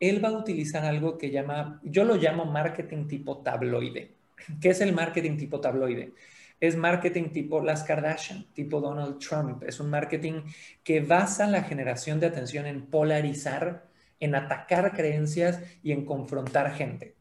[0.00, 4.16] él va a utilizar algo que llama, yo lo llamo marketing tipo tabloide.
[4.60, 6.12] ¿Qué es el marketing tipo tabloide?
[6.60, 9.62] es marketing tipo las Kardashian, tipo Donald Trump.
[9.64, 10.42] Es un marketing
[10.82, 13.86] que basa la generación de atención en polarizar,
[14.20, 17.16] en atacar creencias y en confrontar gente.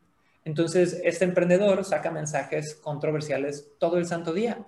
[0.46, 4.66] Entonces, este emprendedor saca mensajes controversiales todo el santo día,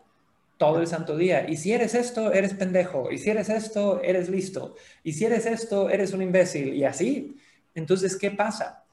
[0.58, 1.50] todo el santo día.
[1.50, 3.12] Y si eres esto, eres pendejo.
[3.12, 4.76] Y si eres esto, eres listo.
[5.04, 6.74] Y si eres esto, eres un imbécil.
[6.74, 7.38] Y así.
[7.74, 8.84] Entonces, ¿qué pasa?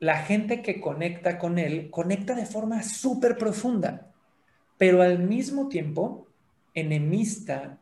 [0.00, 4.12] La gente que conecta con él conecta de forma súper profunda
[4.78, 6.26] pero al mismo tiempo
[6.74, 7.78] enemista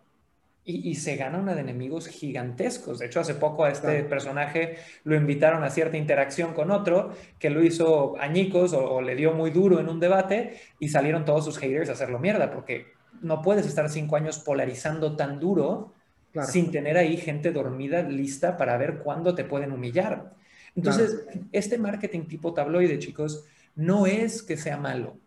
[0.66, 2.98] y, se gana una de enemigos gigantescos.
[2.98, 7.50] De hecho, hace poco a este personaje lo invitaron a cierta interacción con otro que
[7.50, 11.58] lo hizo añicos o, le dio muy duro en un debate y salieron todos sus
[11.58, 12.86] haters a hacerlo mierda, porque
[13.20, 15.92] no puedes estar cinco años polarizando tan duro
[16.48, 20.32] sin tener ahí gente dormida lista para ver cuándo te pueden humillar.
[20.74, 23.44] Entonces, este marketing tipo tabloide, chicos,
[23.76, 25.18] no es que sea malo.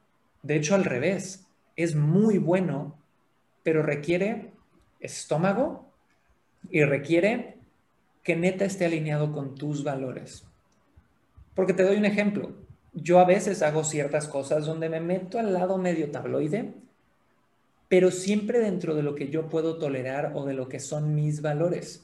[0.42, 1.46] De hecho, al revés
[1.76, 2.98] es muy bueno,
[3.64, 4.57] pero requiere
[5.00, 5.92] estómago
[6.70, 7.58] y requiere
[8.24, 10.46] que neta esté alineado con tus valores.
[11.56, 12.52] Porque te doy un ejemplo.
[12.94, 16.74] Yo a veces hago ciertas cosas donde me meto al lado medio tabloide,
[17.88, 21.42] pero siempre dentro de lo que yo puedo tolerar o de lo que son mis
[21.42, 22.04] valores.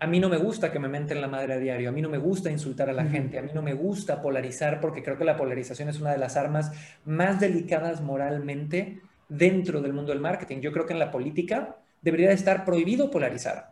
[0.00, 2.08] A mí no me gusta que me menten la madre a diario, a mí no
[2.08, 5.24] me gusta insultar a la gente, a mí no me gusta polarizar porque creo que
[5.24, 6.72] la polarización es una de las armas
[7.04, 10.60] más delicadas moralmente dentro del mundo del marketing.
[10.60, 13.70] Yo creo que en la política debería estar prohibido polarizar.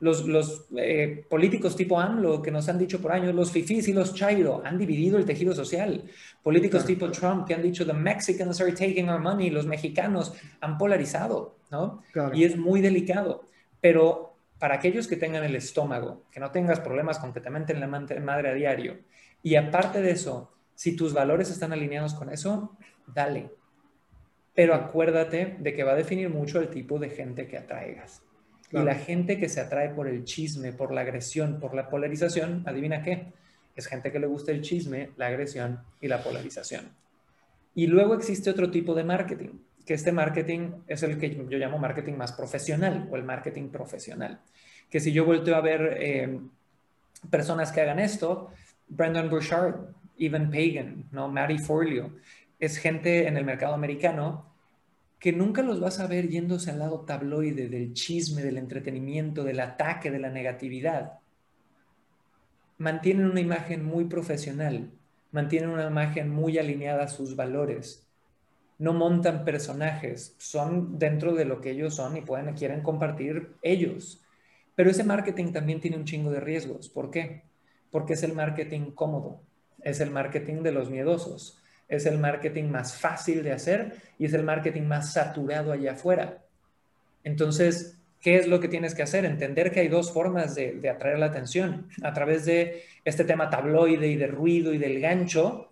[0.00, 3.92] Los, los eh, políticos tipo AMLO que nos han dicho por años, los fifís y
[3.92, 6.04] los chairo, han dividido el tejido social.
[6.42, 10.78] Políticos tipo Trump que han dicho, the Mexicans are taking our money, los mexicanos han
[10.78, 12.02] polarizado, ¿no?
[12.32, 13.44] Y es muy delicado.
[13.80, 17.80] Pero para aquellos que tengan el estómago, que no tengas problemas con que te meten
[17.80, 18.98] la madre a diario,
[19.42, 23.50] y aparte de eso, si tus valores están alineados con eso, dale.
[24.54, 28.22] Pero acuérdate de que va a definir mucho el tipo de gente que atraigas.
[28.72, 32.62] Y la gente que se atrae por el chisme, por la agresión, por la polarización,
[32.66, 33.32] adivina qué,
[33.74, 36.88] es gente que le gusta el chisme, la agresión y la polarización.
[37.74, 41.78] Y luego existe otro tipo de marketing, que este marketing es el que yo llamo
[41.78, 44.40] marketing más profesional o el marketing profesional.
[44.88, 46.38] Que si yo volteo a ver eh,
[47.28, 48.50] personas que hagan esto,
[48.88, 49.76] Brandon Burchard,
[50.18, 51.28] Evan Pagan, ¿no?
[51.28, 52.12] Matty Forleo,
[52.60, 54.46] es gente en el mercado americano
[55.18, 59.60] que nunca los vas a ver yéndose al lado tabloide del chisme, del entretenimiento, del
[59.60, 61.18] ataque, de la negatividad.
[62.78, 64.90] Mantienen una imagen muy profesional,
[65.32, 68.06] mantienen una imagen muy alineada a sus valores
[68.80, 74.22] no montan personajes, son dentro de lo que ellos son y pueden, quieren compartir ellos.
[74.74, 76.88] Pero ese marketing también tiene un chingo de riesgos.
[76.88, 77.42] ¿Por qué?
[77.90, 79.42] Porque es el marketing cómodo,
[79.82, 81.59] es el marketing de los miedosos,
[81.90, 86.38] es el marketing más fácil de hacer y es el marketing más saturado allá afuera.
[87.22, 89.26] Entonces, ¿qué es lo que tienes que hacer?
[89.26, 91.88] Entender que hay dos formas de, de atraer la atención.
[92.02, 95.70] A través de este tema tabloide y de ruido y del gancho,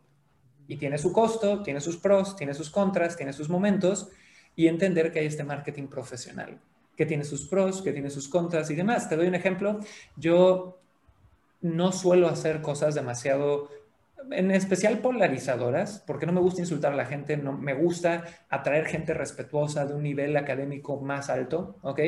[0.68, 4.10] y tiene su costo, tiene sus pros, tiene sus contras, tiene sus momentos
[4.54, 6.58] y entender que hay este marketing profesional,
[6.94, 9.08] que tiene sus pros, que tiene sus contras y demás.
[9.08, 9.80] Te doy un ejemplo.
[10.16, 10.78] Yo
[11.62, 13.70] no suelo hacer cosas demasiado,
[14.30, 18.86] en especial polarizadoras, porque no me gusta insultar a la gente, no me gusta atraer
[18.86, 22.00] gente respetuosa de un nivel académico más alto, ¿ok?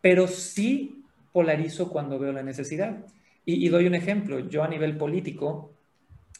[0.00, 3.04] Pero sí polarizo cuando veo la necesidad.
[3.44, 4.38] Y, y doy un ejemplo.
[4.40, 5.72] Yo a nivel político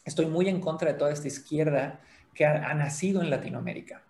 [0.05, 2.01] estoy muy en contra de toda esta izquierda
[2.33, 4.03] que ha, nacido en Latinoamérica,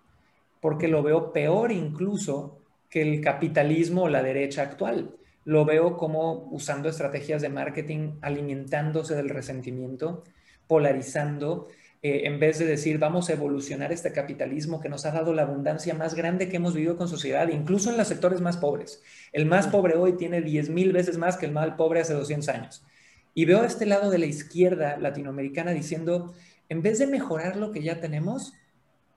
[0.62, 5.16] porque lo veo peor incluso que el capitalismo o la derecha actual.
[5.46, 10.24] Lo veo como usando estrategias de marketing, alimentándose del resentimiento,
[10.70, 11.68] polarizando,
[12.04, 15.42] eh, en vez de decir vamos a evolucionar este capitalismo que nos ha dado la
[15.42, 19.02] abundancia más grande que hemos vivido con sociedad, incluso en los sectores más pobres.
[19.34, 22.48] El más pobre hoy tiene 10 mil veces más que el más pobre hace 200
[22.50, 22.86] años.
[23.34, 26.36] Y veo a este lado de la izquierda latinoamericana diciendo,
[26.70, 28.54] en vez de mejorar lo que ya tenemos,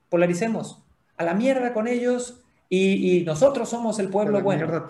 [0.09, 0.83] polaricemos.
[1.19, 2.42] A la mierda con ellos
[2.75, 4.87] y, nosotros somos el pueblo bueno.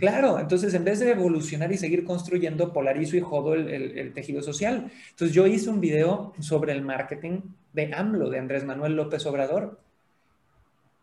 [0.00, 4.42] Claro, entonces en vez de evolucionar y seguir construyendo, polarizo y jodo el, el, tejido
[4.42, 4.90] social.
[5.10, 9.78] Entonces yo hice un video sobre el marketing de AMLO, de Andrés Manuel López Obrador,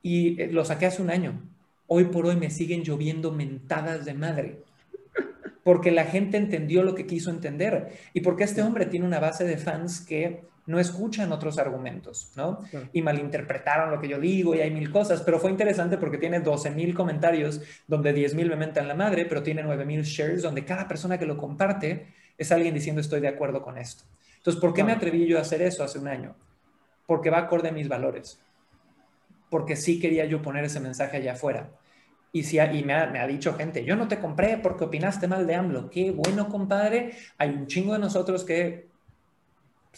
[0.04, 1.42] y eh, lo saqué hace un año.
[1.88, 4.58] Hoy por hoy me siguen lloviendo mentadas de madre
[5.64, 9.46] porque la gente entendió lo que quiso entender y porque este hombre tiene una base
[9.46, 12.60] de fans que no escuchan otros argumentos, ¿no?
[12.94, 16.42] Y malinterpretaron lo que yo digo y hay mil cosas, pero fue interesante porque tiene
[16.42, 20.44] 12 mil comentarios donde 10 mil me mentan la madre, pero tiene 9 mil shares
[20.44, 24.04] donde cada persona que lo comparte es alguien diciendo estoy de acuerdo con esto.
[24.38, 26.36] Entonces, ¿por qué me atreví yo a hacer eso hace un año?
[27.08, 28.40] Porque va acorde a mis valores.
[29.50, 31.72] Porque sí quería yo poner ese mensaje allá afuera.
[32.32, 35.56] Y, si y me, ha, dicho gente, yo no te compré porque opinaste mal de
[35.56, 35.90] AMLO.
[35.90, 37.14] Qué bueno, compadre.
[37.40, 38.90] Hay un chingo de nosotros que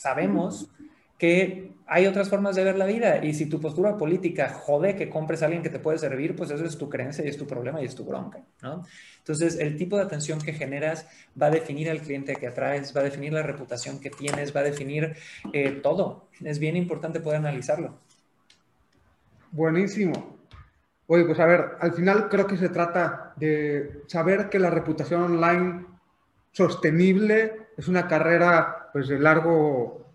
[0.01, 0.71] sabemos
[1.19, 3.23] que hay otras formas de ver la vida.
[3.23, 6.49] Y si tu postura política jode que compres a alguien que te puede servir, pues
[6.49, 8.39] eso es tu creencia y es tu problema y es tu bronca.
[8.63, 8.83] ¿no?
[9.19, 11.05] Entonces, el tipo de atención que generas
[11.39, 14.61] va a definir al cliente que atraes, va a definir la reputación que tienes, va
[14.61, 15.15] a definir
[15.53, 16.27] eh, todo.
[16.43, 17.99] Es bien importante poder analizarlo.
[19.51, 20.39] Buenísimo.
[21.05, 25.21] Oye, pues a ver, al final creo que se trata de saber que la reputación
[25.21, 25.85] online
[26.51, 30.05] sostenible es una carrera pues, de, largo,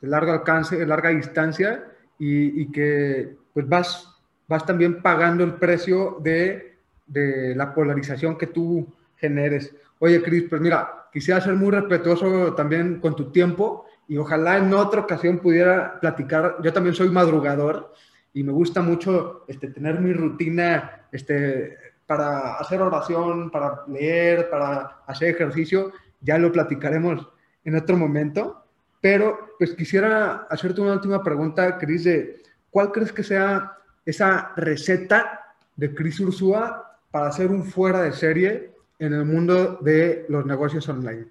[0.00, 1.84] de largo alcance, de larga distancia
[2.18, 8.86] y, que pues, vas, vas también pagando el precio de, de la polarización que tú
[9.16, 9.74] generes.
[9.98, 14.72] Oye, Cris, pues mira, quisiera ser muy respetuoso también con tu tiempo y ojalá en
[14.72, 16.56] otra ocasión pudiera platicar.
[16.62, 17.92] Yo también soy madrugador
[18.32, 25.02] y me gusta mucho este, tener mi rutina este, para hacer oración, para leer, para
[25.06, 25.92] hacer ejercicio.
[26.20, 27.28] Ya lo platicaremos
[27.64, 28.64] en otro momento.
[29.00, 35.54] Pero pues quisiera hacerte una última pregunta, Cris, de cuál crees que sea esa receta
[35.76, 40.88] de Cris Ursúa para hacer un fuera de serie en el mundo de los negocios
[40.88, 41.26] online?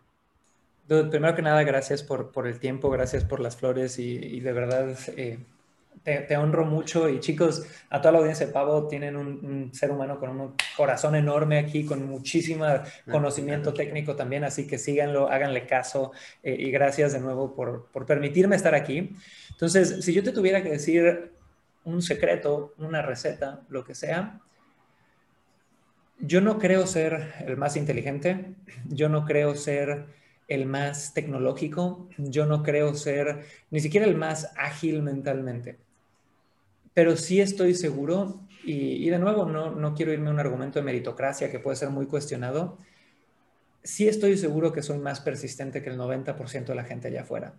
[0.87, 4.97] primero que nada, gracias por, por, el tiempo, gracias por las flores y, de verdad
[5.17, 5.39] eh,
[6.03, 7.09] te, honro mucho.
[7.09, 11.15] Y chicos, a toda la audiencia de Pavo, tienen un, ser humano con un corazón
[11.15, 12.65] enorme aquí, con muchísimo
[13.09, 16.11] conocimiento técnico también, así que síganlo, háganle caso
[16.43, 19.15] eh, y gracias de nuevo por, por permitirme estar aquí.
[19.51, 21.31] Entonces, si yo te tuviera que decir
[21.83, 24.41] un secreto, una receta, lo que sea,
[26.19, 28.55] yo no creo ser el más inteligente,
[28.89, 30.07] yo no creo ser
[30.47, 35.77] el más tecnológico, yo no creo ser ni siquiera el más ágil mentalmente,
[36.97, 40.85] pero sí estoy seguro, y, de nuevo no, no quiero irme a un argumento de
[40.85, 42.79] meritocracia que puede ser muy cuestionado,
[43.83, 47.53] sí estoy seguro que soy más persistente que el 90% de la gente allá afuera.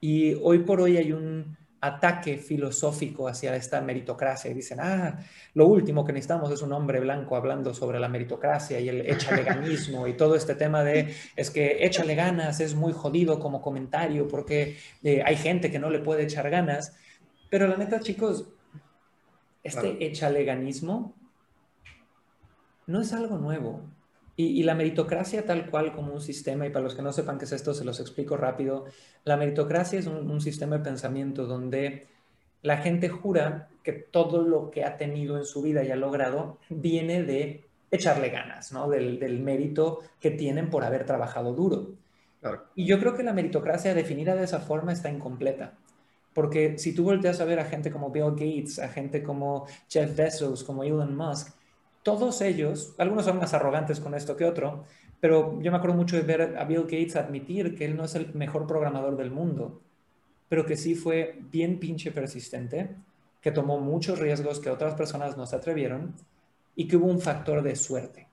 [0.00, 5.16] Y hoy por hoy hay un ataque filosófico hacia esta meritocracia y dicen, ah,
[5.54, 9.44] lo último que necesitamos es un hombre blanco hablando sobre la meritocracia y el échale
[9.44, 14.26] ganismo y todo este tema de, es que échale ganas es muy jodido como comentario
[14.26, 16.96] porque eh, hay gente que no le puede echar ganas,
[17.48, 18.48] pero la neta, chicos,
[19.62, 21.14] este échale ganismo
[22.86, 23.82] no es algo nuevo.
[24.34, 27.44] Y, la meritocracia tal cual como un sistema, y para los que no sepan qué
[27.44, 28.86] es esto, se los explico rápido,
[29.24, 32.08] la meritocracia es un, sistema de pensamiento donde
[32.62, 36.58] la gente jura que todo lo que ha tenido en su vida y ha logrado
[36.70, 38.88] viene de echarle ganas, ¿no?
[38.88, 41.90] Del, mérito que tienen por haber trabajado duro.
[42.74, 45.74] Y yo creo que la meritocracia definida de esa forma está incompleta.
[46.34, 50.16] Porque si tú volteas a ver a gente como Bill Gates, a gente como Jeff
[50.16, 51.54] Bezos, como Elon Musk,
[52.02, 54.84] todos ellos, algunos son más arrogantes con esto que otro,
[55.20, 58.14] pero yo me acuerdo mucho de ver a Bill Gates admitir que él no es
[58.14, 59.80] el mejor programador del mundo,
[60.48, 62.96] pero que sí fue bien pinche persistente,
[63.40, 66.14] que tomó muchos riesgos que otras personas no se atrevieron
[66.74, 68.28] y que hubo un factor de suerte.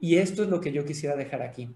[0.00, 1.68] Y esto es lo que yo quisiera dejar aquí.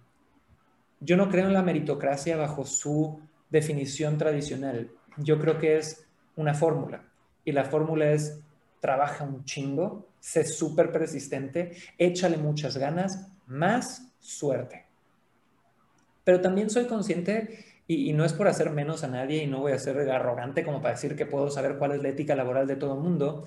[1.01, 3.21] Yo no creo en la meritocracia bajo su
[3.51, 4.91] definición tradicional.
[5.19, 6.07] Yo creo que es
[6.37, 7.05] una fórmula.
[7.45, 8.41] Y la fórmula es
[8.81, 14.87] trabaja un chingo, sé súper persistente, échale muchas ganas, más suerte.
[16.25, 19.73] Pero también soy consciente, y, no es por hacer menos a nadie, y no voy
[19.73, 22.77] a ser arrogante como para decir que puedo saber cuál es la ética laboral de
[22.77, 23.47] todo el mundo,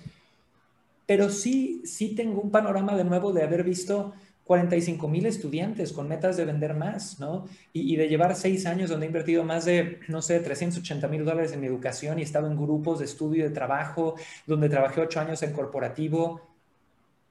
[1.05, 4.13] pero sí, sí tengo un panorama de nuevo de haber visto
[4.49, 7.45] 45 mil estudiantes con metas de vender más, ¿no?
[7.71, 11.53] Y, de llevar seis años donde he invertido más de, no sé, 380 mil dólares
[11.53, 14.15] en mi educación y he estado en grupos de estudio y de trabajo,
[14.47, 16.41] donde trabajé ocho años en corporativo.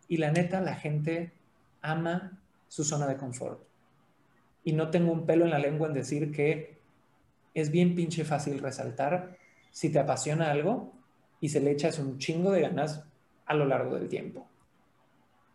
[0.07, 1.33] Y la neta, la gente
[1.83, 2.39] ama
[2.69, 3.65] su zona de confort.
[4.63, 6.79] Y no tengo un pelo en la lengua en decir que
[7.53, 9.37] es bien pinche fácil resaltar
[9.73, 10.93] si te apasiona algo
[11.41, 13.03] y se le echas un chingo de ganas
[13.45, 14.47] a lo largo del tiempo.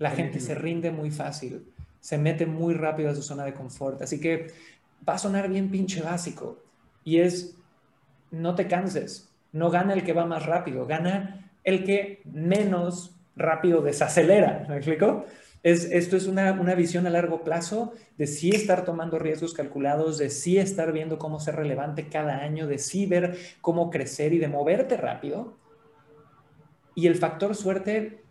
[0.03, 1.65] La gente se rinde muy fácil,
[2.01, 4.01] se mete muy rápido a su zona de confort.
[4.01, 4.47] Así que
[5.07, 6.61] va a sonar bien pinche básico.
[7.05, 7.55] Y es,
[8.29, 13.81] no te canses, no gana el que va más rápido, gana el que menos rápido
[13.81, 14.65] desacelera.
[14.67, 15.23] ¿Me explico?
[15.63, 20.17] Es, esto es una, una, visión a largo plazo de sí estar tomando riesgos calculados,
[20.17, 24.39] de sí estar viendo cómo ser relevante cada año, de sí ver cómo crecer y
[24.39, 25.55] de moverte rápido.
[26.93, 28.22] Y el factor suerte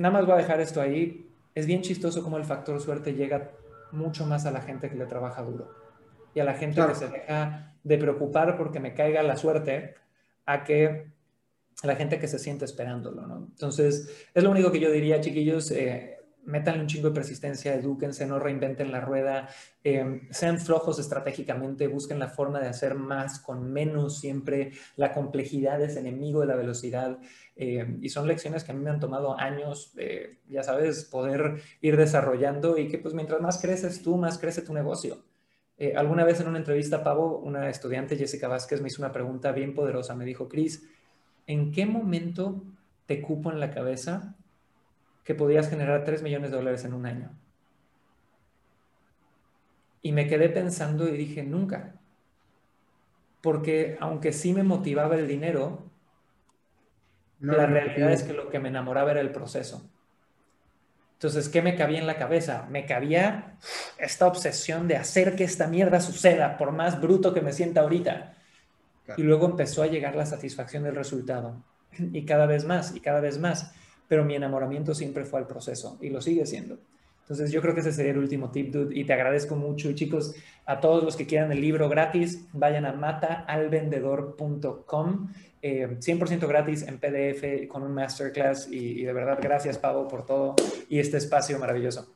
[0.00, 1.30] nada más voy a dejar esto ahí.
[1.54, 3.50] Es bien chistoso cómo el factor suerte llega
[3.92, 5.70] mucho más a la gente que le trabaja duro
[6.34, 9.94] y a la gente que se deja de preocupar porque me caiga la suerte
[10.46, 11.10] a que
[11.82, 13.48] a la gente que se siente esperándolo, ¿no?
[13.50, 18.26] Entonces, es lo único que yo diría, chiquillos, eh, métanle un chingo de persistencia, edúquense,
[18.26, 19.48] no reinventen la rueda,
[19.84, 24.72] eh, sean flojos estratégicamente, busquen la forma de hacer más con menos siempre.
[24.96, 27.18] La complejidad es enemigo de la velocidad
[27.56, 29.94] eh, y son lecciones que a mí me han tomado años,
[30.48, 34.72] ya sabes, poder ir desarrollando y que pues mientras más creces tú, más crece tu
[34.72, 35.24] negocio.
[35.80, 39.50] Eh, alguna vez en una entrevista, Pavo, una estudiante, Jessica Vázquez, me hizo una pregunta
[39.50, 40.14] bien poderosa.
[40.14, 40.86] Me dijo, Cris,
[41.46, 42.62] ¿en qué momento
[43.06, 44.36] te cupo en la cabeza
[45.24, 47.30] que podías generar 3 millones de dólares en un año.
[50.02, 51.94] Y me quedé pensando y dije, nunca.
[53.42, 55.90] Porque aunque sí me motivaba el dinero,
[57.40, 59.90] la realidad es que lo que me enamoraba era el proceso.
[61.14, 62.66] Entonces, ¿qué me cabía en la cabeza?
[62.70, 63.58] Me cabía
[63.98, 68.36] esta obsesión de hacer que esta mierda suceda, por más bruto que me sienta ahorita.
[69.18, 71.62] Y luego empezó a llegar la satisfacción del resultado.
[71.98, 73.74] Y cada vez más, y cada vez más
[74.10, 76.80] pero mi enamoramiento siempre fue al proceso y lo sigue siendo.
[77.20, 79.88] Entonces yo creo que ese sería el último tip, dude, y te agradezco mucho.
[79.88, 80.34] Y chicos,
[80.66, 85.28] a todos los que quieran el libro gratis, vayan a mataalvendedor.com,
[85.62, 85.96] 100% eh,
[86.48, 90.56] gratis en PDF con un masterclass y, de verdad gracias, Pavo, por todo
[90.88, 92.12] y este espacio maravilloso.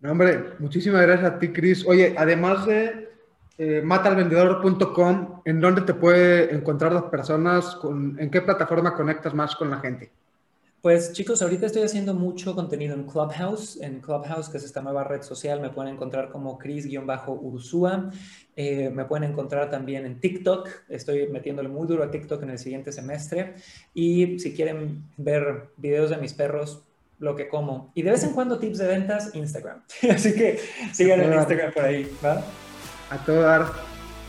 [0.00, 1.86] No, hombre, muchísimas gracias a ti, Chris.
[1.86, 3.10] Oye, además de
[3.58, 7.76] eh, matalvendedor.com, ¿en dónde te puede encontrar las personas?
[8.16, 10.10] ¿En qué plataforma conectas más con la gente?
[10.82, 13.80] Pues chicos, ahorita estoy haciendo mucho contenido en Clubhouse.
[13.80, 18.10] En Clubhouse, que es esta nueva red social, me pueden encontrar como Chris-Ursúa.
[18.56, 20.68] Eh, me pueden encontrar también en TikTok.
[20.88, 23.54] Estoy metiéndole muy duro a TikTok en el siguiente semestre.
[23.94, 26.82] Y si quieren ver videos de mis perros,
[27.20, 27.92] lo que como.
[27.94, 29.84] Y de vez en cuando tips de ventas, Instagram.
[30.10, 30.58] Así que
[30.92, 32.42] sigan en Instagram por ahí, ¿va?
[33.08, 33.66] A todo dar.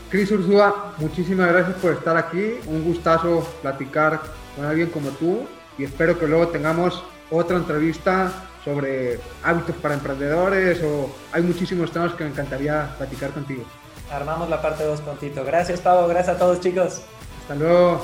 [0.08, 2.52] Cris Ursúa, muchísimas gracias por estar aquí.
[2.68, 4.20] Un gustazo platicar
[4.54, 5.48] con alguien como tú
[5.78, 8.32] y espero que luego tengamos otra entrevista
[8.64, 13.64] sobre hábitos para emprendedores o hay muchísimos temas que me encantaría platicar contigo.
[14.10, 15.44] Armamos la parte 2 prontito.
[15.44, 16.06] Gracias, Pavo.
[16.08, 17.02] Gracias a todos, chicos.
[17.42, 18.00] Hasta luego.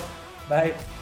[0.48, 0.99] Bye.